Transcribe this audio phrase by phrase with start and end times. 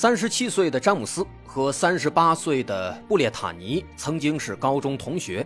[0.00, 5.44] 三十七岁的詹姆斯和三十八岁的布列塔尼曾经是高中同学，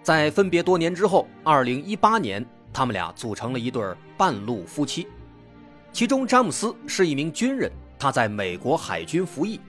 [0.00, 3.82] 在分别多年之后，二零一八年，他们俩组成了一对
[4.16, 5.08] 半路夫妻。
[5.92, 9.60] 其中，詹姆斯是一名军人，他在美国海军服役，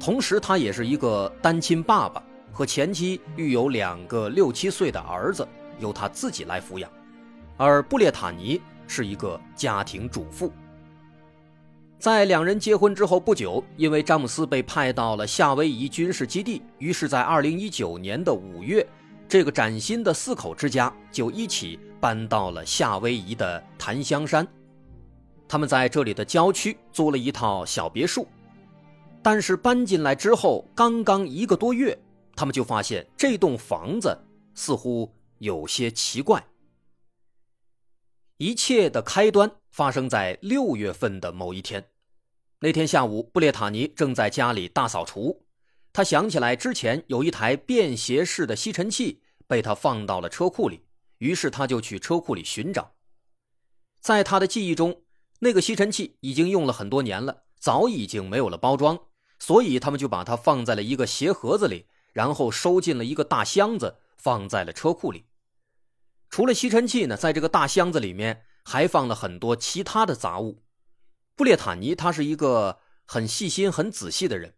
[0.00, 5.46] 同时他也是一个单亲爸爸，和前妻育有两个六七岁的儿子，
[5.78, 6.90] 由他自己来抚养。
[7.58, 10.50] 而布列塔尼是一个家庭主妇。
[11.98, 18.86] 在两人结婚之后不久，因为詹姆斯被派到了夏威夷军事基地，于是，在二零一九年的五月，
[19.28, 24.46] 这个崭新的四口之家就一起搬到了夏威夷的檀香山。
[25.48, 28.28] 他们在这里的郊区租了一套小别墅，
[29.20, 31.98] 但是搬进来之后，刚刚一个多月，
[32.36, 34.16] 他们就发现这栋房子
[34.54, 36.44] 似乎有些奇怪。
[38.36, 41.90] 一切的开端发生在六月份的某一天。
[42.60, 45.46] 那天下午，布列塔尼正在家里大扫除，
[45.92, 50.84] 他想起来之前有一台便携式的吸尘器被他放到了车库里，
[51.18, 52.94] 于是他就去车库里寻找。
[54.00, 55.02] 在他的记忆中，
[55.40, 58.98] 那个吸尘器已经用了很多年了，早已经没有了包装，
[59.38, 65.26] 所以他们就把它放在了一个鞋盒子里，然后收进了一个大箱子，放在了车库里。
[66.28, 70.62] 除了吸尘器呢，在这个大箱子里面还放了很多其他的杂物。
[71.34, 74.52] 布列塔尼他是一个很细心、很仔细的人。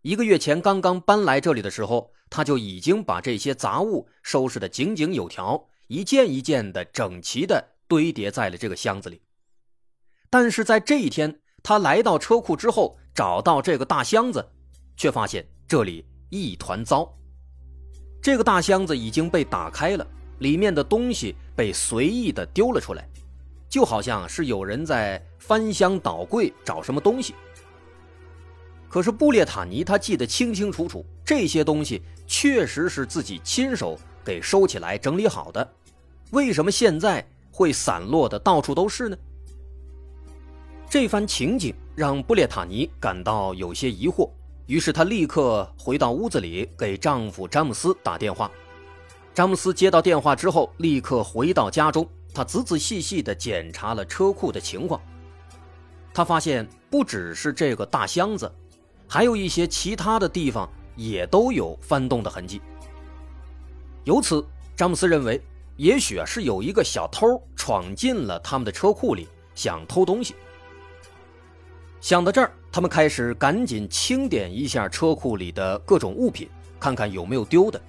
[0.00, 9.22] 一个月前刚刚搬来这里的时候，他就已经把这些杂物收拾的井井有条，一件一件的整齐的堆叠在了这个箱子里。
[10.28, 14.44] 但是在这一天，他来到车库之后，找到这个大箱子，
[14.96, 17.16] 却发现这里一团糟。
[18.20, 20.04] 这个大箱子已经被打开了。
[20.40, 23.08] 里面的东西被随意的丢了出来，
[23.72, 27.34] 就好像是有人在翻箱倒柜找什么东西。
[28.86, 35.66] 可是布列塔尼他记得清清楚楚，这些东西确实是自己亲手给收起来整理好的，
[36.32, 39.16] 为什么现在会散落的到处都是呢？
[40.86, 44.28] 这番情景让布列塔尼感到有些疑惑，
[44.66, 48.50] 于是她立刻回到屋子里给丈夫詹姆斯打电话。
[49.32, 52.06] 詹姆斯接到电话之后，立刻回到家中。
[52.34, 55.00] 他仔仔细细地检查了车库的情况。
[56.14, 58.50] 他发现，不只是这个大箱子，
[59.08, 62.60] 还有一些其他的地方也都有翻动的痕迹。
[64.04, 64.44] 由此，
[64.76, 65.40] 詹姆斯认为，
[65.76, 70.34] 也许是有一个小偷闯进了他们的车库里，想偷东西。
[72.00, 76.48] 想到这儿，他们开始赶紧清点一下车库里的各种物品，
[76.80, 77.80] 看看有没有丢的。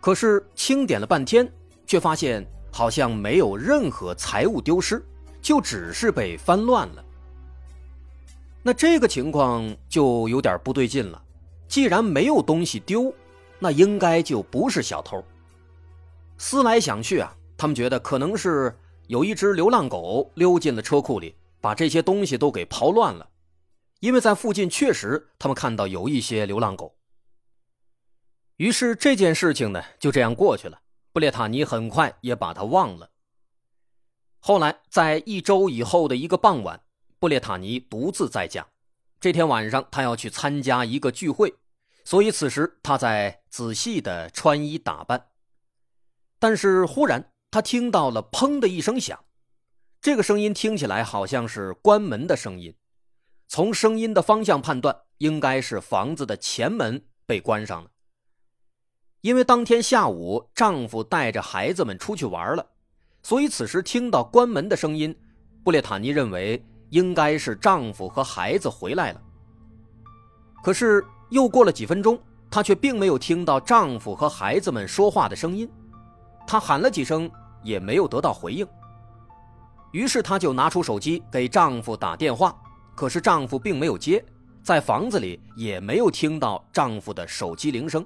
[0.00, 1.50] 可是清点了半天，
[1.86, 5.04] 却发现好像没有任何财物丢失，
[5.40, 7.04] 就只是被翻乱了。
[8.62, 11.22] 那这个情况就有点不对劲了。
[11.68, 13.12] 既然没有东西丢，
[13.58, 15.22] 那应该就不是小偷。
[16.38, 18.74] 思来想去啊，他们觉得可能是
[19.06, 23.28] 有一只流浪狗溜进了车库里，把这些东西都给刨乱了。
[24.00, 26.94] 因为在附近确实他们看到有一些流浪狗。
[28.56, 30.78] 于是这件事情呢就这样过去了，
[31.18, 33.10] 布列塔尼很快也把他忘了。
[34.38, 36.80] 后来在一周以后的一个傍晚，
[37.18, 38.64] 布列塔尼独自在家。
[39.18, 41.52] 这天晚上他要去参加一个聚会，
[42.04, 45.26] 所以此时他在仔细的穿衣打扮。
[46.38, 49.24] 但是忽然他听到了“砰”的一声响，
[50.00, 52.72] 这个声音听起来好像是关门的声音。
[53.48, 57.90] 从声音的方向判断，应该是房子的前门被关上了。
[59.28, 62.64] 因为当天下午丈夫带着孩子们出去玩了，
[63.22, 65.14] 所以此时听到关门的声音，
[65.62, 69.20] 布列塔尼认为应该是丈夫和孩子回来了。
[70.64, 72.18] 可是又过了几分钟，
[72.50, 75.70] 她却并没有听到丈夫和孩子们说话的声音，
[76.46, 77.30] 她喊了几声
[77.62, 78.66] 也没有得到回应。
[79.92, 82.58] 于是她就拿出手机给丈夫打电话，
[82.96, 84.24] 可是丈夫并没有接，
[84.62, 88.02] 在房子里也没有听到丈夫的手机铃声。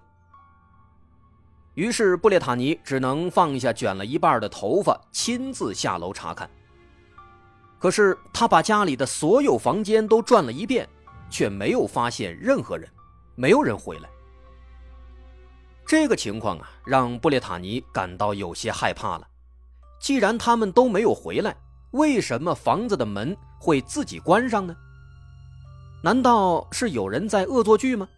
[1.75, 6.49] 于是布列塔尼只能放下卷了一半的头发，亲自下楼查看。
[7.79, 10.89] 可是他把家里的所有房间都转了一遍，
[11.31, 12.89] 却没有发现任何人，
[13.35, 14.09] 没有人回来。
[15.87, 19.27] 这个情况啊，让布列塔尼感到有些害怕了。
[19.99, 21.57] 既然他们都没有回来，
[21.93, 24.77] 为什么房子的门会自己关上呢？
[26.03, 28.09] 难道是有人在恶作剧吗？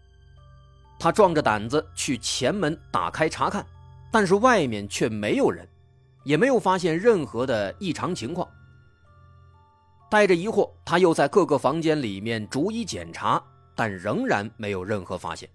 [0.97, 3.65] 他壮着胆子去前门打开查看，
[4.11, 5.67] 但是外面却没有人，
[6.23, 8.47] 也没有发现任何的异常情况。
[10.09, 13.43] 带着疑惑，他又在各个房间里面逐一检查，
[13.75, 15.49] 但仍然没有任何发现。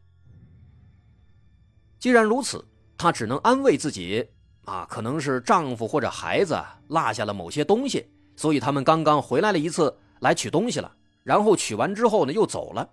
[1.98, 2.64] 既然如此，
[2.98, 4.28] 他只能安慰自己：
[4.64, 6.58] 啊，可能是丈夫或者孩子
[6.88, 12.86] 落下了某些东西，所以他们刚刚回来了一次来取东西了，然后取完之后呢又走了。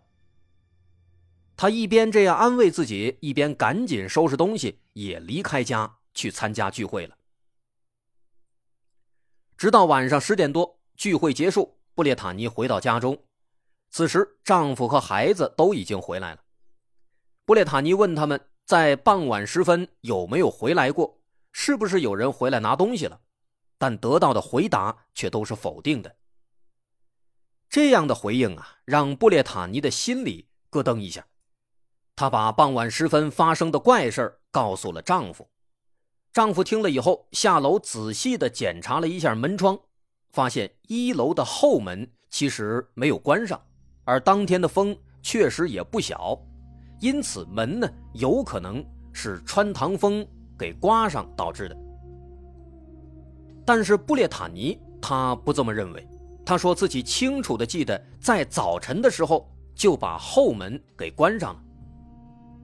[1.57, 7.17] 他一边这样安慰自己，一边赶紧收拾东西，也离开家去参加聚会了。
[9.57, 13.17] 直到晚上十点多，聚会结束，布列塔尼回到家中。
[13.89, 16.43] 此时，丈夫和孩子都已经回来了。
[17.43, 21.19] 布列塔尼问他们在傍晚时分有没有回来过，
[21.51, 23.19] 是不是有人回来拿东西了，
[23.79, 26.17] 但得到的回答却都是否定的。
[27.67, 31.25] 这样的回应啊，让布列塔尼的心里咯噔一下。
[32.17, 35.47] 她把傍晚时分发生的怪事告诉了丈夫，
[36.33, 39.77] 丈夫听了以后下楼仔细的检查了一下门窗，
[40.31, 43.61] 发现一楼的后门其实没有关上，
[44.03, 46.35] 而当天的风确实也不小，
[46.99, 48.83] 因此门呢有可能
[49.13, 50.27] 是穿堂风
[50.57, 51.77] 给刮上导致的。
[53.63, 56.07] 但是布列塔尼他不这么认为，
[56.43, 61.63] 他说自己清楚的记得在早晨的时候就把后门给关上了。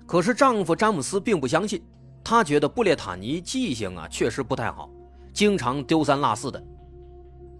[0.05, 1.81] 可是丈夫詹姆斯并不相信，
[2.23, 4.89] 他觉得布列塔尼记性啊确实不太好，
[5.33, 6.63] 经常丢三落四的。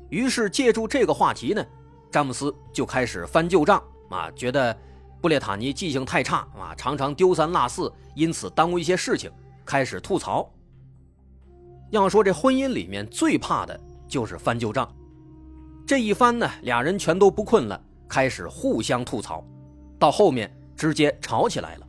[0.09, 1.65] 于是借助这个话题呢，
[2.11, 4.77] 詹姆斯就开始翻旧账啊，觉得
[5.21, 9.31] 布列塔尼记性太差啊，常常丢三落四，因此耽误一些事情，
[9.65, 10.47] 开始吐槽。
[11.89, 14.93] 要说这婚姻里面最怕的就是翻旧账，
[15.87, 19.43] 这一翻呢，俩人全都不困了，开始互相吐槽，
[19.97, 21.87] 到后面直接吵起来了。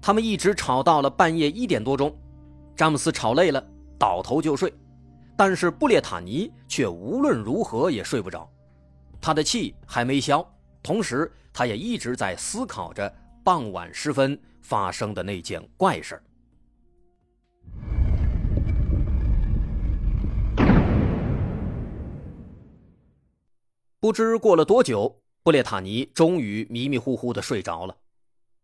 [0.00, 2.16] 他们一直吵到了半夜一点多钟，
[2.74, 3.62] 詹姆斯吵累了，
[3.98, 4.72] 倒头就睡，
[5.36, 8.48] 但是布列塔尼却无论如何也睡不着，
[9.20, 10.46] 他的气还没消，
[10.82, 13.12] 同时他也一直在思考着
[13.44, 16.22] 傍晚时分发生的那件怪事
[24.00, 27.94] 不知过了多久，布列塔尼终于迷迷糊糊的睡着了。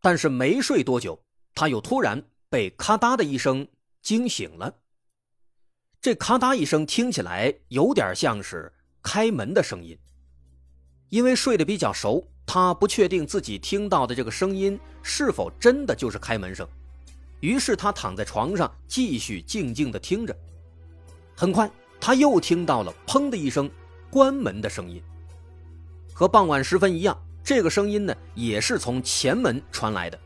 [0.04, 1.18] 但是没睡多久，
[1.54, 3.66] 他又突然被咔嗒的一声
[4.02, 4.70] 惊醒了。
[5.98, 8.70] 这咔嗒一声听起来有点像是
[9.02, 9.98] 开门的声音。
[11.08, 16.68] 因为睡得比较熟，他不确定自己听到的这个声音是否真的就是开门声，
[17.40, 20.36] 于是他躺在床上继续静静的听着。
[21.34, 23.70] 很快，他又听到了“砰”的一声
[24.10, 25.02] 关门的声音，
[26.12, 27.18] 和傍晚时分一样。
[27.44, 30.18] 这个声音呢，也是从前门传来的。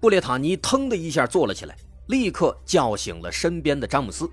[0.00, 1.76] 布列塔尼腾的一下坐了起来，
[2.08, 4.28] 立刻叫醒了身边的詹姆斯。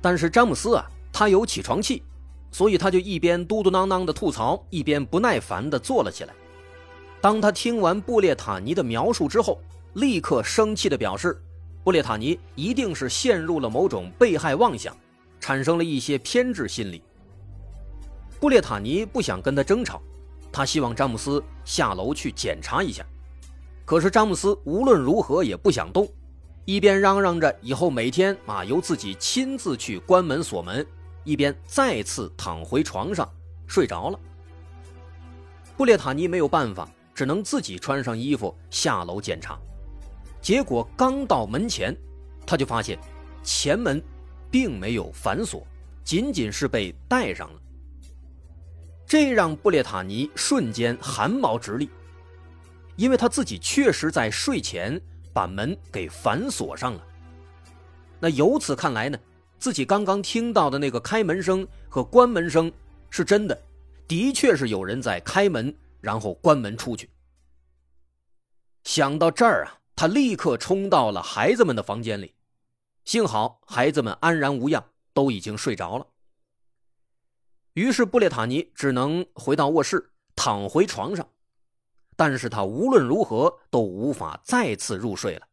[0.00, 2.02] 但是詹姆斯啊，他有起床气，
[2.50, 6.32] 所以他就一边嘟嘟囔囔的吐槽，一边不耐烦的坐了起来。
[7.20, 9.60] 当他听完布列塔尼的描述之后，
[9.92, 11.38] 立刻生气的表示，
[11.84, 14.96] 布列塔尼一定是陷入了某种被害妄想，
[15.38, 17.02] 产生了一些偏执心理。
[18.40, 20.00] 布列塔尼不想跟他争吵。
[20.52, 23.04] 他希望詹姆斯下楼去检查一下，
[23.84, 26.06] 可是詹姆斯无论如何也不想动，
[26.66, 30.86] 一边嚷嚷着以后每天啊由自己亲自去关门锁门，
[31.24, 33.28] 一边再次躺回床上
[33.66, 34.20] 睡着了。
[35.76, 39.58] 布列塔尼没有办法，只能自己穿上衣服下楼检查，
[40.40, 41.96] 结果刚到门前，
[42.46, 42.98] 他就发现
[43.42, 44.00] 前门
[44.50, 45.66] 并没有反锁，
[46.04, 47.61] 仅仅是被带上了。
[49.12, 51.90] 这让布列塔尼瞬间汗毛直立，
[52.96, 54.98] 因为他自己确实在睡前
[55.34, 57.06] 把门给反锁上了。
[58.18, 59.18] 那由此看来呢，
[59.58, 62.72] 自己刚刚听到的那个开门声和关门声
[63.10, 63.62] 是真的，
[64.08, 67.10] 的确是有人在开门然后关门出去。
[68.84, 72.34] 想到这儿啊，他立刻冲到了孩子们的房间里，
[73.04, 76.06] 幸好孩子们安然无恙，都已经睡着了。
[77.74, 81.26] 于是布列塔尼只能回到卧室，躺回床上，
[82.16, 85.46] 但是他无论如何都无法再次入睡了。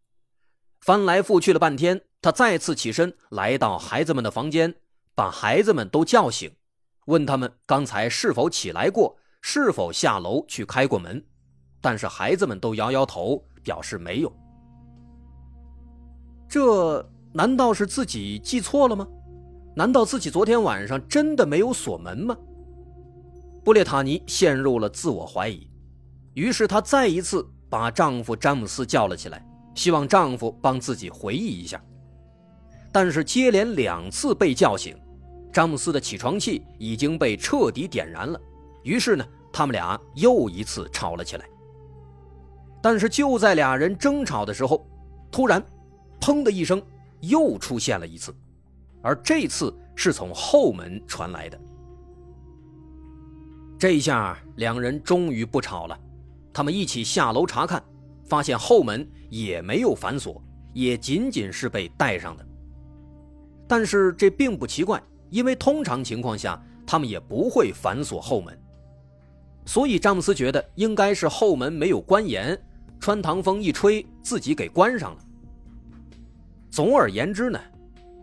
[0.81, 4.75] 翻来覆去了半天，他再次起身来到孩子们的房间，
[5.15, 6.51] 把孩子们都叫醒，
[7.05, 11.25] 问他们刚才是否起来过，是否下楼去开过门，
[11.79, 14.33] 但是孩子们都摇摇头，表示没有。
[16.49, 19.07] 这难道是自己记错了吗？
[19.75, 22.35] 难道自己昨天晚上真的没有锁门吗？
[23.63, 25.69] 布列塔尼陷入了自我怀疑，
[26.33, 29.45] 于是她再一次把丈夫詹姆斯叫了起来，
[29.75, 31.81] 希望丈夫帮自己回忆一下。
[32.91, 34.97] 但是接连两次被叫醒，
[35.53, 38.39] 詹姆斯的起床气已经被彻底点燃了。
[38.83, 41.45] 于是呢，他们俩又一次吵了起来。
[42.81, 44.87] 但是就在俩人争吵的时候，
[45.29, 45.63] 突然，
[46.19, 46.81] 砰的一声，
[47.19, 48.33] 又出现了一次，
[49.01, 51.59] 而这次是从后门传来的。
[53.77, 55.97] 这一下，两人终于不吵了。
[56.51, 57.81] 他们一起下楼查看，
[58.25, 60.41] 发现后门也没有反锁，
[60.73, 62.45] 也仅仅是被带上的。
[63.67, 68.59] 但是这并不奇怪，因为通常情况下，他们也不会反锁后门。
[69.65, 72.59] 所以詹姆斯觉得应该是后门没有关严，
[72.99, 75.21] 穿堂风一吹，自己给关上了。
[76.71, 77.59] 总而言之呢，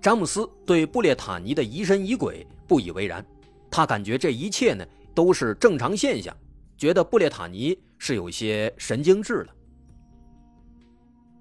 [0.07, 3.27] 詹姆斯对布列塔尼的疑神疑鬼不以为然，
[3.69, 6.33] 他感觉这一切呢都是正常现象，
[6.79, 9.53] 觉得布列塔尼是有些神经质了。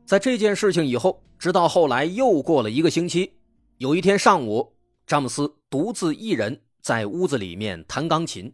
[0.03, 3.34] 在这件事情以后，直到后来又过了一个星期。
[3.77, 8.51] 有一天上午，詹姆斯独自一人在屋子里面弹钢琴。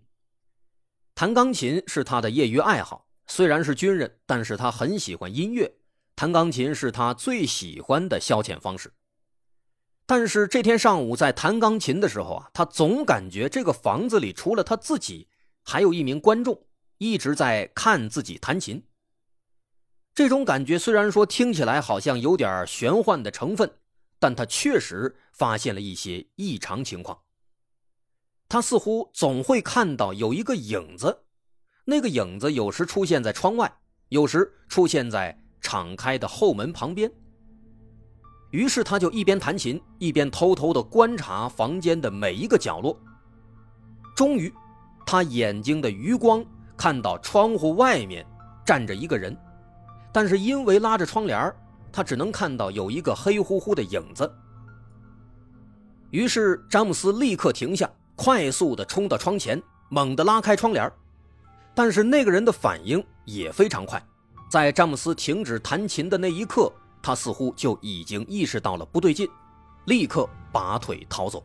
[1.16, 5.74] 弹钢琴是他的业余爱好，虽然是军人，但是他很喜欢音乐，
[6.18, 8.92] 弹钢琴是他最喜欢的消遣方式。
[10.14, 15.30] 但是这天上午在弹钢琴的时候啊，他总感觉这个房子里除了他自己，
[15.64, 16.66] 还有一名观众
[16.98, 18.84] 一直在看自己弹琴。
[20.14, 23.72] 这种感觉虽然说听起来好像有点玄幻的成分。
[24.20, 27.18] 但他确实发现了一些异常情况。
[28.50, 31.24] 他似乎总会看到有一个影子，
[31.86, 37.10] 那个影子有时出现在窗外，有时出现在敞开的后门旁边。
[38.52, 42.98] 于是他就一边弹琴，一边偷偷的观察房间的每一个角落。
[44.16, 44.54] 终于，
[45.06, 46.46] 他眼睛的余光
[46.78, 48.26] 看到窗户外面
[48.66, 49.36] 站着一个人，
[50.12, 51.52] 但是因为拉着窗帘
[51.92, 54.32] 他只能看到有一个黑乎乎的影子，
[56.10, 60.92] 于是詹姆斯立刻停下，快速的冲到窗前，猛地拉开窗帘
[61.74, 64.02] 但是那个人的反应也非常快，
[64.50, 69.30] 在詹姆斯停止弹琴的那一刻，他似乎就已经意识到了不对劲，
[69.86, 71.44] 立刻拔腿逃走。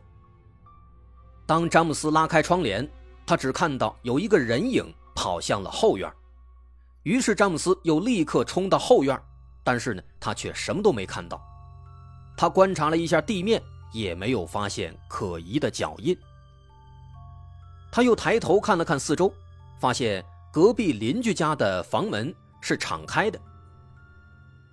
[1.45, 2.87] 当詹姆斯拉开窗帘，
[3.25, 4.85] 他只看到有一个人影
[5.15, 6.11] 跑向了后院，
[7.03, 9.19] 于是詹姆斯又立刻冲到后院。
[9.63, 11.41] 但是呢，他却什么都没看到。
[12.37, 13.61] 他观察了一下地面，
[13.91, 16.17] 也没有发现可疑的脚印。
[17.91, 19.33] 他又抬头看了看四周，
[19.77, 20.23] 发现
[20.53, 23.37] 隔壁邻居家的房门是敞开的。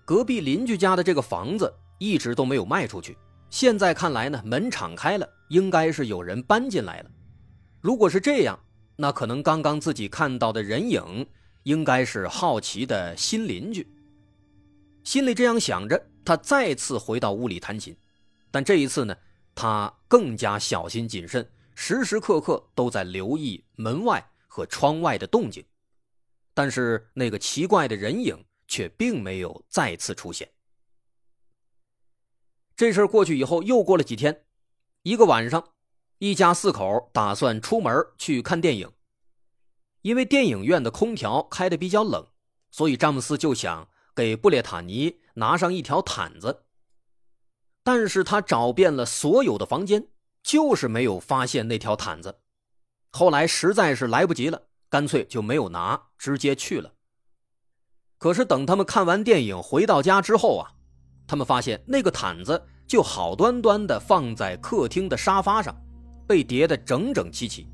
[0.05, 3.17] 隔壁邻居家的这个房子一直都没有卖出去，
[3.49, 7.11] 现在看来呢，门敞开了，应该是有人搬进来了。
[7.81, 8.59] 如果是这样，
[8.97, 11.27] 那可能刚刚自己看到的人影，
[11.63, 13.87] 应该是好奇的新邻居。
[15.05, 17.97] 心里这样想着，他再次回到屋里弹琴，
[18.51, 19.17] 但这一次呢，
[19.55, 25.65] 他更加小心谨慎，时时刻刻都在留意门外和窗外的动静。
[26.55, 28.37] 但是那个奇怪的人影
[28.75, 30.50] 却并没有再次出现。
[32.75, 34.47] 这事儿过去以后，又过了几天，
[35.02, 35.75] 一个晚上，
[36.19, 38.90] 一家四口打算出门去看电影，
[40.02, 42.26] 因为电影院的空调开的比较冷，
[42.73, 43.88] 所以詹姆斯就想。
[44.16, 46.66] 给布列塔尼拿上一条毯子，
[47.83, 50.07] 但是他找遍了所有的房间，
[50.40, 52.40] 就是没有发现那条毯子。
[53.11, 56.95] 后来实在是来不及了，干脆就没有拿，直接去了。
[58.18, 60.71] 可是等他们看完电影回到家之后啊，
[61.26, 65.75] 他们发现那个毯子就好端端的放在客厅的沙发上，
[66.26, 67.68] 被叠得整整齐齐，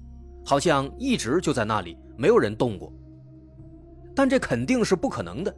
[0.45, 2.93] 好像一直就在那里，没有人动过。
[4.15, 5.55] 但这肯定是不可能的。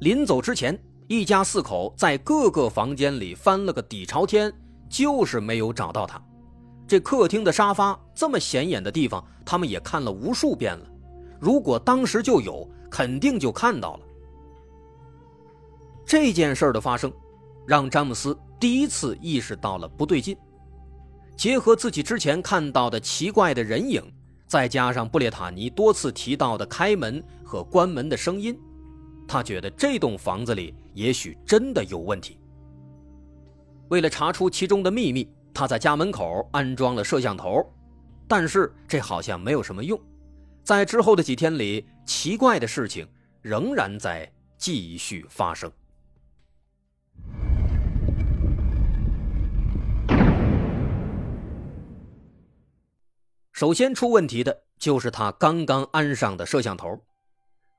[0.00, 4.52] 临走之前，一家四口在各个房间里翻了个底朝天，
[4.88, 6.22] 就是没有找到他。
[6.86, 10.86] 这客厅的沙发这么显眼的地方，他们也看了无数遍了。
[11.40, 14.00] 如果当时就有，肯定就看到了。
[16.08, 17.12] 这件事的发生，
[17.66, 20.34] 让詹姆斯第一次意识到了不对劲。
[21.36, 24.02] 结合自己之前看到的奇怪的人影，
[24.46, 28.58] 再加上布列塔尼多次提到的开门和关门的声音。
[29.28, 32.38] 他觉得这栋房子里也许真的有问题。
[33.88, 37.62] 为了查出其中的秘密，他在家门口安装了摄像头，
[38.26, 40.00] 但是这好像没有什么用。
[40.64, 43.06] 在之后的几天里，奇怪的事情
[43.42, 45.70] 仍然在继续发生。
[53.58, 56.96] 首先出问题的就是他刚刚安上的摄像头。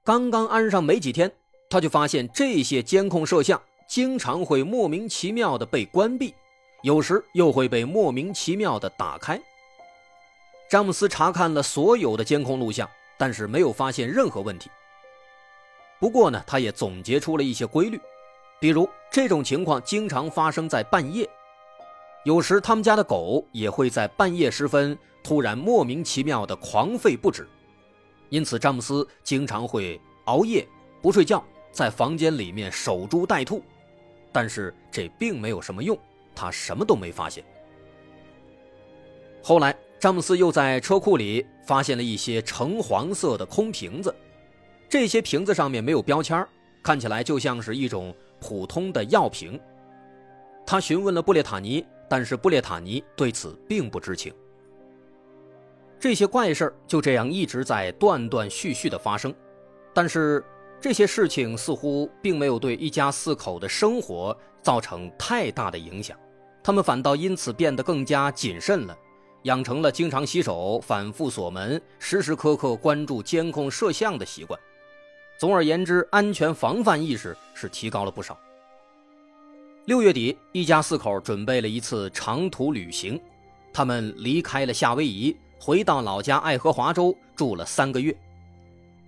[0.03, 1.31] 刚刚安上没几天，
[1.69, 6.35] 他就发现这些监控摄像经常会莫名其妙的被关闭，
[6.81, 9.41] 有时又会被莫名其妙的打开。
[10.69, 12.85] 詹姆斯查看了所有的监控录像，
[13.17, 14.69] 但是没有发现任何问题。
[15.97, 17.97] 不过呢，他也总结出了一些规律，
[18.59, 21.25] 比如这种情况经常发生在半夜，
[22.29, 24.95] 有时他们家的狗也会在半夜时分。
[25.23, 27.47] 突然莫名其妙的狂吠不止，
[28.29, 30.65] 因此詹姆斯经常会熬夜
[31.01, 33.63] 不睡觉，在房间里面守株待兔。
[34.31, 35.97] 但是这并没有什么用，
[36.35, 37.43] 他什么都没发现。
[39.41, 44.13] 后来，詹姆斯又在车库里发现了一些橙黄色的空瓶子，
[44.87, 46.47] 这些瓶子上面没有标签，
[46.83, 49.59] 看起来就像是一种普通的药瓶。
[50.65, 54.33] 他询问了布列塔尼，但是布列塔尼对此并不知情。
[55.99, 59.33] 这些怪事就这样一直在断断续续的发生，
[59.93, 60.43] 但是
[60.81, 66.17] 这些事情似乎并没有对一家四口的生活造成太大的影响，
[66.63, 68.97] 他们反倒因此变得更加谨慎了，
[69.43, 74.57] 养成了经常洗手、反复锁门、时时刻刻关注监控摄像的习惯。
[75.37, 78.39] 总而言之，安全防范意识是提高了不少。
[79.89, 83.19] 六月底，一家四口准备了一次长途旅行，
[83.73, 85.35] 他们离开了夏威夷。
[85.59, 88.15] 回到老家爱荷华州住了三个月，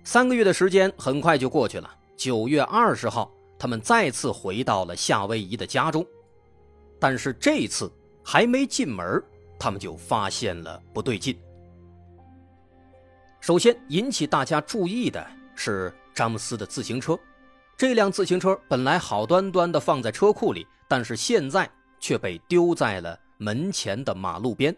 [0.02, 1.88] 三个月的时间很快就过去了。
[2.16, 6.04] 九月二十号，他们再次回到了夏威夷的家中，
[6.98, 7.88] 但是这次
[8.24, 9.22] 还没进门，
[9.60, 11.38] 他们就发现了不对劲。
[13.38, 17.16] 首先引起大家注意的是詹姆斯的自行车，
[17.82, 21.68] 这辆自行车本来好端端的放在车库里，但是现在
[21.98, 24.72] 却被丢在了门前的马路边。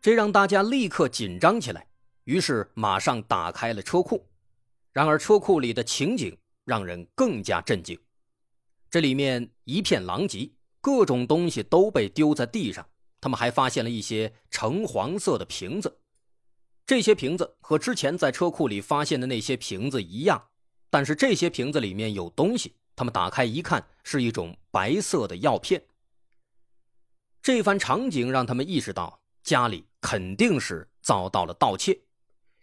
[0.00, 1.84] 这让大家立刻紧张起来，
[2.26, 4.24] 于是马上打开了车库。
[4.92, 7.98] 然而，车库里的情景让人更加震惊。
[8.88, 10.48] 这里面一片狼藉，
[10.80, 12.86] 各种东西都被丢在地上。
[13.20, 15.98] 他们还发现了一些橙黄色的瓶子，
[16.86, 20.40] 这些瓶子和之前在车库里发现的那些瓶子一样，
[20.94, 22.76] 但是这些瓶子里面有东西。
[22.94, 25.82] 他们打开一看，是一种白色的药片。
[27.42, 29.84] 这番场景让他们意识到家里。
[30.00, 31.98] 肯定是遭到了盗窃，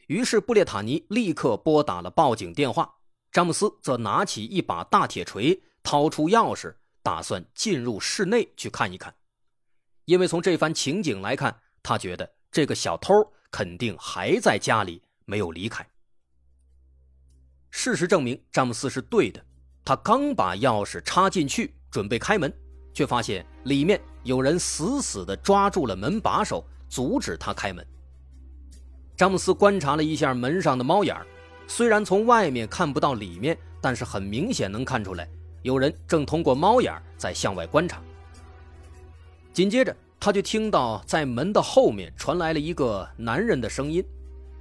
[0.06, 3.00] 于是布列塔尼立刻拨打了报警电话。
[3.32, 9.16] 詹姆斯则拿起一把大铁锤，掏出钥匙，打算进入室内去看一看。
[10.06, 13.12] 因为从这番情景来看，他觉得这个小偷
[13.50, 15.91] 肯定还在家里没有离开。
[17.72, 19.44] 事实证明，詹姆斯是对的。
[19.84, 22.54] 他刚把钥匙插进去，准备开门，
[22.94, 26.64] 却发现里面有人死死地抓住了门把手。
[26.92, 27.88] 阻止他开门。
[29.16, 31.26] 詹姆斯观察了一下门上的猫眼儿
[31.66, 35.26] 虽然从外面看不到里面，但是很明显能看出来，
[35.62, 38.02] 有人正通过猫眼儿在向外观察。
[39.54, 44.04] 紧接着，他就听到在门的后面传来了一个男人的声音，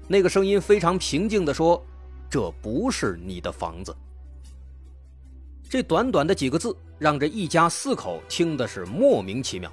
[0.07, 1.85] 那个声音非常平静地说
[2.31, 3.95] ：“这不是你的房子。”
[5.69, 9.71] 这短短的几个字，让这一家四口听的是莫名其妙。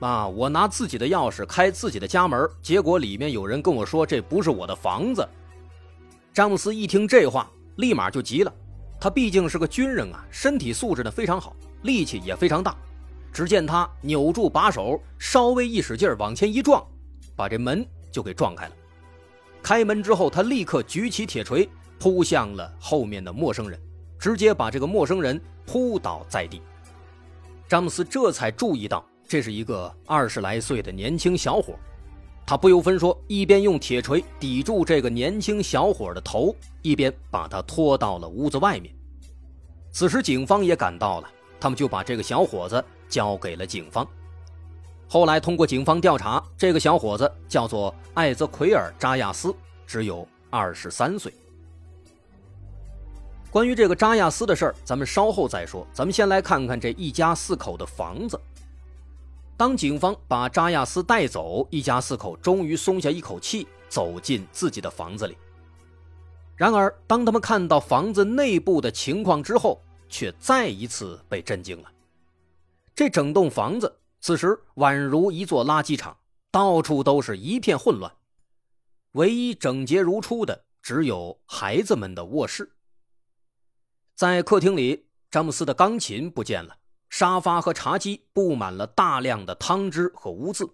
[0.00, 0.28] 啊！
[0.28, 5.26] 我拿自己的钥匙开自己的家门，结果里面有人跟我说这不是我的房子。
[6.30, 8.52] 詹姆斯一听这话，立马就急了。
[9.00, 12.76] 他毕竟是个军人啊，身体素质呢非常好，力气也非常大。
[13.32, 16.84] 只见他扭住把手，稍微一使劲往前一撞，
[17.34, 18.72] 把这门就给撞开了。
[19.62, 21.66] 开门之后，他立刻举起铁锤
[22.04, 23.80] 扑向了后面的陌生人，
[24.18, 26.60] 直接把这个陌生人扑倒在地。
[27.66, 29.02] 詹姆斯这才注意到。
[29.26, 31.74] 这是一个二十来岁的年轻小伙，
[32.46, 38.94] 他不由分说，一边用铁锤抵住这个年轻小伙的头，一边把他拖到了屋子外面。
[39.90, 44.06] 此时，警方也赶到了，他们就把这个小伙子交给了警方。
[45.08, 51.32] 后来，通过警方调查，这个小伙子叫做艾泽奎尔·扎亚斯，只有二十三岁。
[53.54, 55.86] 关于这个扎亚斯的事儿，咱们稍后再说。
[55.92, 58.36] 咱们先来看看这一家四口的房子。
[59.56, 65.36] 当警方把扎亚斯带走，一家四口终于松下一口气，走进自己的房子里。
[66.56, 71.88] 然而，当他们看到房子内部的情况之后，却再一次被震惊了。
[72.92, 76.16] 这整栋房子此时宛如一座垃圾场，
[76.50, 78.12] 到处都是一片混乱。
[79.12, 82.68] 唯一整洁如初的只有孩子们的卧室。
[84.14, 86.78] 在客厅里，詹姆斯的钢琴不见了，
[87.10, 90.64] 沙发和茶几布满了大量的汤汁和污渍。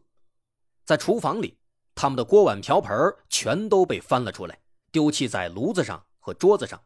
[0.84, 1.56] 在厨房里，
[1.94, 2.94] 他们的锅碗瓢盆
[3.30, 4.60] 全都被翻了出来，
[4.92, 6.78] 丢弃在炉子上和桌子上。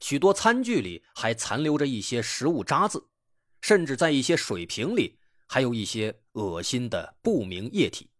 [0.00, 3.06] 许多餐具里还残留着一些食物渣子，
[3.60, 8.10] 甚至在一些水瓶里还有一些恶心的不明液体。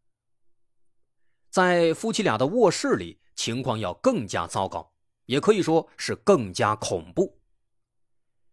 [1.50, 4.92] 在夫妻俩的卧室里，情况要更加糟糕，
[5.26, 7.39] 也可以说是更加恐怖。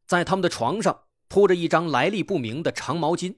[0.08, 3.36] 在他们的床上铺着一张来历不明的长毛巾，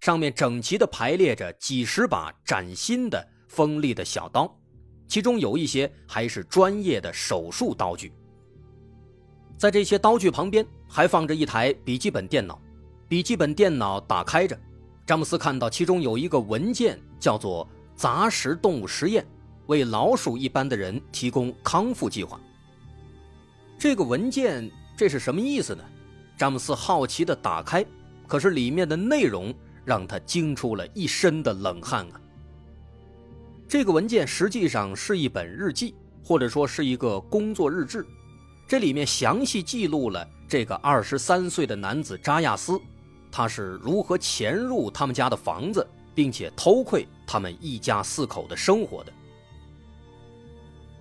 [0.00, 4.56] 上面整齐地排列着几十把崭新的锋利的小刀，
[5.08, 8.12] 其中有一些还是专业的手术刀具。
[9.58, 12.60] 在这些刀具旁边还放着一台笔记本电脑，
[13.08, 14.56] 笔记本电脑打开着，
[15.04, 19.26] 詹姆斯看到其中有一个文件，叫做“杂食动物实验，
[19.66, 22.40] 为老鼠一般的人提供康复计划”。
[23.76, 25.82] 这个文件这是什么意思呢？
[26.36, 27.84] 詹姆斯好奇地打开，
[28.26, 32.20] 可是里面的内容让他惊出了一身的冷汗啊！
[33.66, 38.06] 这个文件实际上是一本日记，或者说是一个工作日志。
[38.68, 42.78] 这里面详细记录了这个二十三岁的男子扎亚斯，
[43.32, 49.12] 他是如何潜入他们家的房子，并且偷窥他们一家四口的生活的。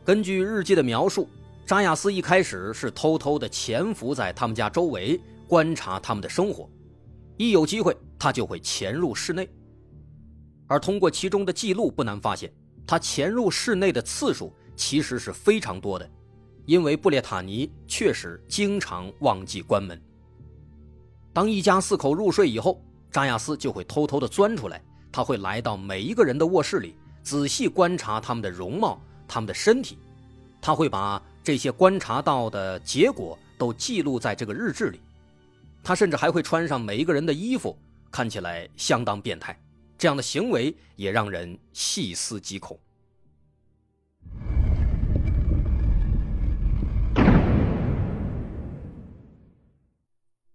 [0.05, 1.27] 根据日记的描述，
[1.65, 6.69] 扎亚斯一开始是偷偷的潜伏在他们家周围，观察他们的生活，
[7.37, 9.49] 一有机会他就会潜入室内。
[10.67, 12.53] 而通过其中的记录，不难发现，
[12.85, 16.07] 他潜入室内的次数其实是非常多的。
[16.67, 19.99] 因为布列塔尼确实经常忘记关门。
[21.33, 22.79] 当一家四口入睡以后，
[23.11, 29.97] 扎亚斯就会偷偷的钻出来，他会来到每一个人的卧室里，仔细观察他们的容貌、他们的身体，
[30.59, 34.99] 他会把这些观察到的结果都记录在这个日志里。
[35.83, 37.77] 他甚至还会穿上每一个人的衣服，
[38.09, 39.55] 看起来相当变态。
[39.95, 42.79] 这样的行为也让人细思极恐。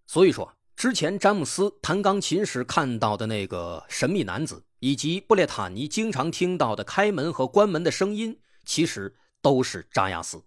[0.08, 10.42] 所以说，之前詹姆斯弹钢琴时看到的那个神秘男子，以及布列塔尼经常听到的开门和关门的声音，其实都是扎亚斯。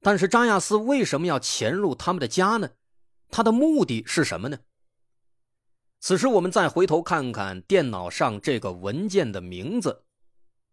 [0.00, 2.70] 但是扎亚斯为什么要潜入他们的家呢？
[3.30, 4.58] 他的目的是什么呢？
[6.00, 10.04] 此时我们再回头看看电脑上这个文件的名字：“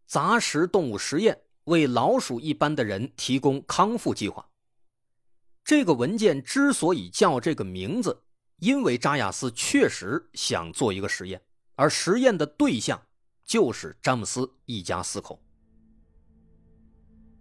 [0.08, 4.50] 杂食动物实验，为老鼠一般的人提供康复计划。”
[5.66, 8.24] 这个文件之所以叫这个名字，
[8.60, 11.42] 因为扎亚斯确实想做一个实验，
[11.76, 13.02] 而实验的对象
[13.44, 15.44] 就是詹姆斯一家四口。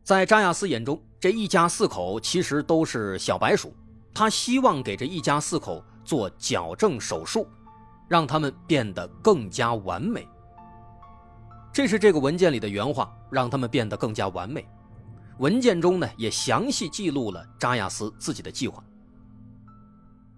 [0.03, 3.75] 在扎亚斯眼中，这一家四口其实都是小白鼠，
[4.13, 7.49] 他希望给这一家四口做矫正手术，
[8.07, 10.29] 让他们变得更加完美。
[11.73, 14.67] 这是这个文件里的原话，让他们变得更加完美。
[15.39, 18.83] 文件中呢，也详细记录了扎亚斯自己的计划。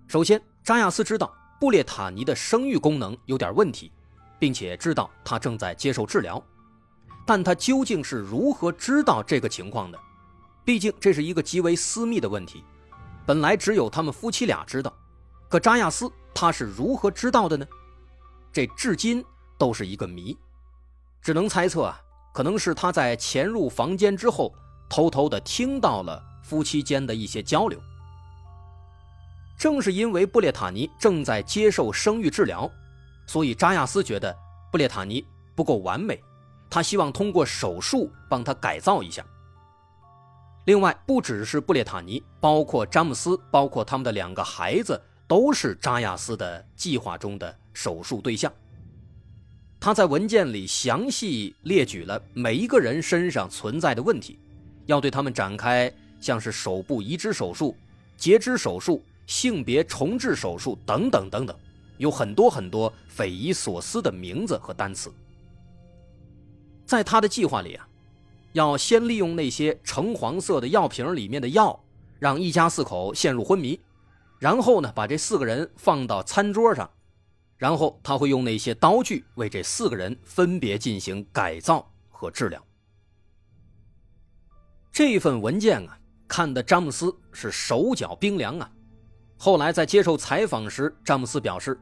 [0.07, 3.93] 首先，扎亚斯知道布列塔尼的生育功能有点问题，
[4.39, 6.43] 并且知道他正在接受治疗，
[7.27, 9.99] 但他究竟是如何知道这个情况的？
[10.69, 12.63] 毕竟这是一个极为私密的问题，
[13.25, 14.95] 本来只有他们夫妻俩知道，
[15.49, 17.67] 可扎亚斯他是如何知道的呢？
[18.53, 19.25] 这至今
[19.57, 20.37] 都是一个谜，
[21.23, 21.99] 只能猜测啊，
[22.35, 24.55] 可能是他在潜入房间之后。
[24.91, 27.81] 偷偷的听到了夫妻间的一些交流。
[29.59, 32.71] 正是因为布列塔尼正在接受生育治疗，
[33.27, 34.37] 所以扎亚斯觉得
[34.71, 36.23] 布列塔尼不够完美，
[36.69, 39.25] 他希望通过手术帮他改造一下。
[40.69, 48.53] 另外，不只是布列塔尼，包括詹姆斯，包括他们的两个孩子，都是扎亚斯的计划中的手术对象。
[49.81, 54.39] 他在文件里详细列举了每一个人身上存在的问题。
[54.85, 57.75] 要对他们展开像是手部移植手术、
[58.19, 61.57] 截肢手术、性别重置手术等等等等，
[61.97, 65.11] 有很多很多匪夷所思的名字和单词。
[66.85, 67.89] 在他的计划里啊，
[68.53, 71.85] 要先利用那些橙黄色的药瓶里面的药，
[72.19, 73.81] 让一家四口陷入昏迷，
[74.39, 76.91] 然后呢，把这四个人放到餐桌上，
[77.57, 82.63] 然后他会用那些刀具为这四个人分别进行改造和治疗。
[84.91, 88.71] 这份文件啊，看的詹姆斯是手脚冰凉啊。
[89.37, 91.81] 后来在接受采访时，詹姆斯表示，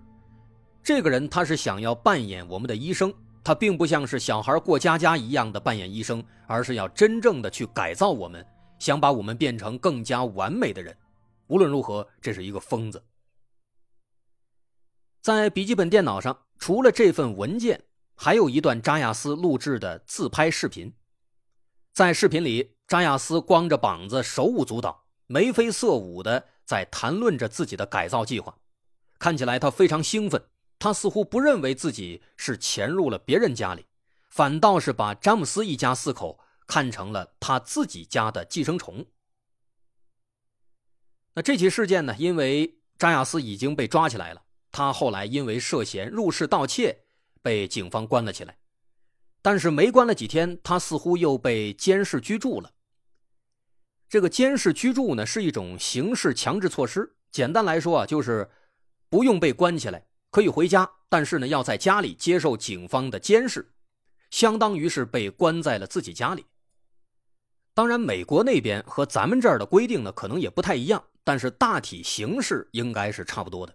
[0.83, 3.11] 这个人他是想要扮演我们的医生，
[3.47, 8.45] 他并不像是小孩过家家一样的扮演医生，而是要真正的去改造我们，
[8.81, 10.93] 想把我们变成更加完美的人。
[11.47, 13.01] 无论如何，这是一个疯子。
[15.23, 17.85] 在笔记本电脑上，除了这份文件，
[18.17, 20.93] 还有一段扎亚斯录制的自拍视频。
[21.93, 28.59] 在视频里，扎亚斯光着膀子，手舞足蹈，眉飞色舞的在谈论着自己的改造计划，
[29.21, 30.43] 看起来他非常兴奋。
[30.79, 33.87] 他似乎不认为自己是潜入了别人家里，
[34.29, 39.07] 反倒是把詹姆斯一家四口看成了他自己家的寄生虫。
[41.35, 42.15] 那这起事件呢？
[42.19, 47.05] 因为扎亚斯已经被抓起来了，他后来因为涉嫌入室盗窃
[47.43, 48.57] 被警方关了起来，
[49.43, 52.73] 但是没关了几天，他似乎又被监视居住了。
[54.09, 58.51] 这个监视居住呢，是一种刑事强制措施，简单来说啊，就是
[59.09, 60.07] 不用被关起来。
[60.31, 63.73] 可以回家，但是呢，要在家里接受警方的监视，
[64.31, 66.45] 相当于是被关在了自己家里。
[67.75, 73.75] 当然，美国那边和咱们这儿的规定呢，可能也不太一样，但是大体形式应该是差不多的。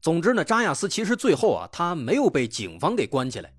[0.00, 3.52] 总之呢，扎亚斯其实最后啊，他没有被警方给关起来，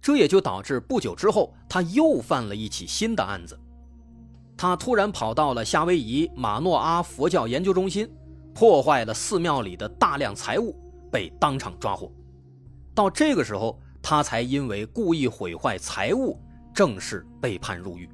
[0.00, 3.58] 这也就导致不久之后他又犯了一起新的案子。
[4.56, 8.10] 他突然跑到了夏威夷马诺阿佛教研究中心，
[8.54, 10.74] 破坏了寺庙里的大量财物。
[11.10, 12.12] 被当场抓获，
[12.94, 16.38] 到这个时候，他才因为故意毁坏财物
[16.72, 18.08] 正式被判入狱。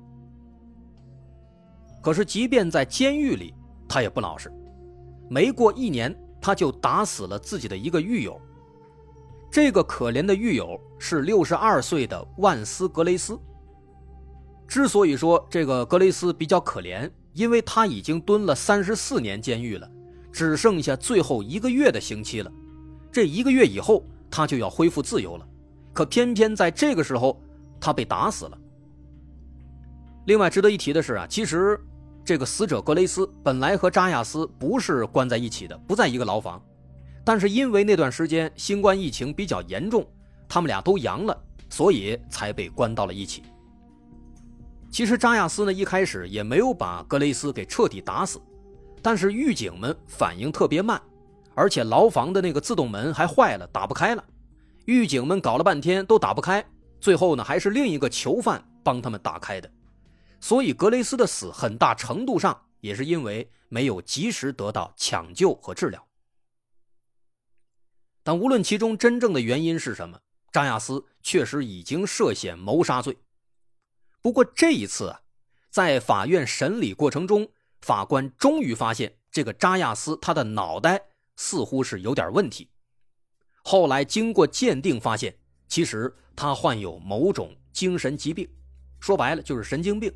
[2.02, 3.54] 可是，即便在监狱里，
[3.88, 4.52] 他也不老实。
[5.30, 8.38] 没过一年，他就打死了自己的一个狱友。
[9.50, 13.38] 这个可怜的狱友是六十二岁的万斯·格雷斯。
[14.66, 19.90] 之所以说这个格雷斯比较可怜，因为他已经蹲了三十四年监狱了，
[20.32, 22.52] 只剩下最后一个月的刑期了。
[23.14, 25.46] 这一个月以后，他就要恢复自由了，
[25.92, 27.40] 可偏偏在这个时候，
[27.80, 28.58] 他被打死了。
[30.26, 31.78] 另外值得一提的是啊，其实
[32.24, 36.60] 这个死者格雷斯本来和扎亚斯不是关在一起的，不在一个牢房，
[37.24, 40.04] 但是因为那段时间新冠疫情比较严重，
[40.48, 43.44] 他们俩都阳了，所以才被关到了一起。
[44.90, 48.42] 其实扎亚斯呢一开始也没有把格雷斯给彻底打死，
[49.00, 51.00] 但是狱警们反应特别慢。
[51.54, 54.24] 而且牢房的那个自动门还坏了，打不开了。
[54.86, 56.64] 狱警们搞了半天都打不开，
[57.00, 59.70] 最后呢还是另一个囚犯帮他们打开的。
[60.40, 66.06] 所以格雷斯的死很大程度上也是因为没有及时得到抢救和治疗。
[68.22, 70.18] 但无论其中真正的原因是什么，
[70.52, 73.16] 扎亚斯确实已经涉嫌谋杀罪。
[74.20, 75.20] 不过这一次啊，
[75.70, 77.48] 在法院审理过程中，
[77.80, 81.00] 法官终于发现这个扎亚斯他的脑袋。
[81.36, 82.68] 似乎是有点问题。
[83.62, 85.34] 后来经过鉴定，发现
[85.68, 88.48] 其实他患有某种精神疾病，
[89.00, 90.12] 说白了就是神经病。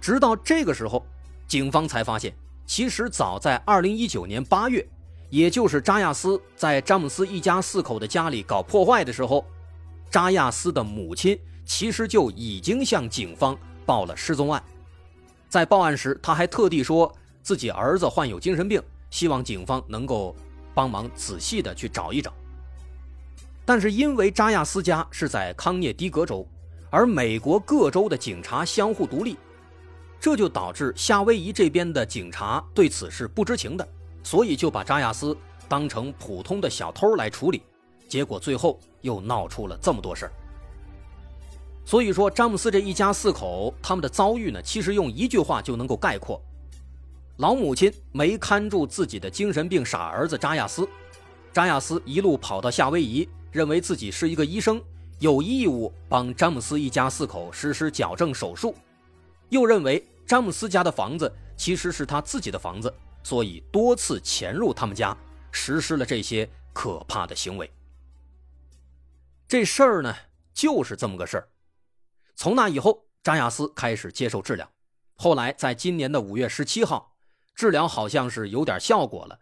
[0.00, 1.04] 直到这个时候，
[1.46, 2.34] 警方才发现，
[2.66, 4.88] 其实早在2019年8月，
[5.30, 9.44] 也就是扎亚斯在詹姆斯一家四口的家里搞破坏的时候，
[10.10, 14.62] 扎亚斯的母亲其实就已经向警方报了失踪案。
[15.48, 18.82] 在报案时，他还特地说自己儿子患有精神病。
[19.12, 20.34] 希望警方能够
[20.74, 22.32] 帮忙仔细的去找一找。
[23.64, 26.44] 但是因为扎亚斯家是在康涅狄格州，
[26.90, 29.36] 而美国各州的警察相互独立，
[30.18, 33.88] 这就导致夏威夷这边的警察对此是不知情的，
[34.24, 35.36] 所以就把扎亚斯
[35.68, 37.62] 当成普通的小偷来处理，
[38.08, 40.28] 结果最后又闹出了这么多事。
[41.84, 46.40] 所以说，詹姆斯这一家四口他们的遭遇呢，其实用一句话就能够概括。
[47.42, 50.88] 老母亲没看住自己的精神病傻儿子扎亚斯，
[51.52, 54.80] 扎亚斯一路跑到夏威夷，认为自己是一个医生，
[55.18, 58.76] 有义务帮詹姆斯一家四口实施矫正手术，
[59.48, 65.12] 又认为詹姆斯家的房子其实是他自己的房子，所以多次潜入他们家，
[65.50, 67.68] 实施了这些可怕的行为。
[69.48, 70.14] 这事儿呢，
[70.54, 71.48] 就是这么个事儿。
[72.36, 74.70] 从那以后，扎亚斯开始接受治疗，
[75.16, 77.08] 后来在今年的五月十七号。
[77.54, 79.38] 治疗好像是有点效果了，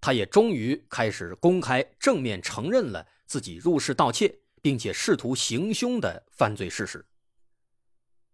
[0.00, 7.04] 他也终于开始公开正面承认了自己入室盗窃，并且试图行凶的犯罪事实。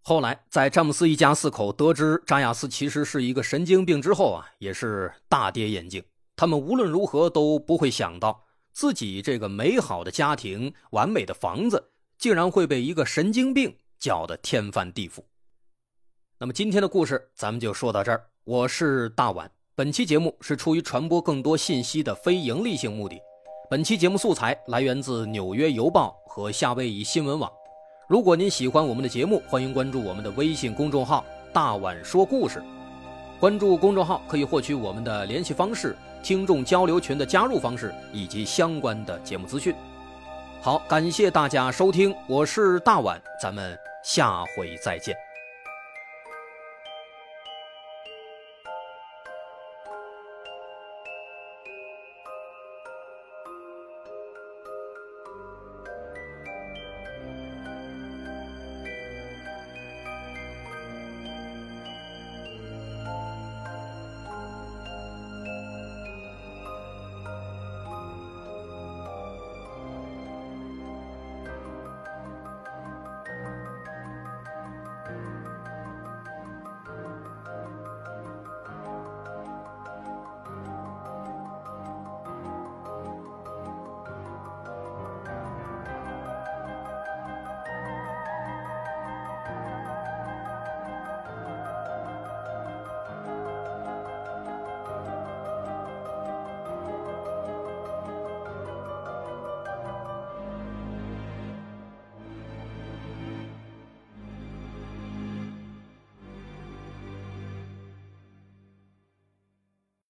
[0.02, 6.02] 后来，在詹姆斯一家四口得知扎亚斯其实是一个神经病之后啊，也是大跌眼镜。
[6.35, 15.24] 他们无论如何都不会想到，自己这个美好的家庭、完美的房子，竟然会被一个神经病搅得天翻地覆。
[16.40, 18.24] 那么，今天的故事咱们就说到这儿。
[18.44, 23.20] 我是大碗，本期节目是出于传播更多信息的非盈利性目的，
[23.68, 27.51] 本期节目素材来源自《纽约邮报》和夏威夷新闻网。
[28.09, 32.62] 如果您喜欢我们的节目，欢迎关注我们的微信公众号“大碗说故事”。
[33.40, 39.74] 关注公众号可以获取我们的联系方式、听众交流群的加入方式以及相关的节目资讯。
[40.61, 45.16] 好，感谢大家收听，我是大碗，咱们下回再见。